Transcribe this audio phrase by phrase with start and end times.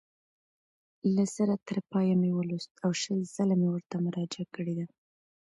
[1.15, 4.85] له سره تر پایه مې ولوست او شل ځله مې ورته مراجعه کړې ده.